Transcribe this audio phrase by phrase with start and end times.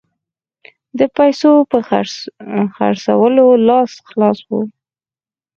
[0.99, 1.77] د پیسو په
[2.77, 4.61] خرڅولو لاس خلاص وو.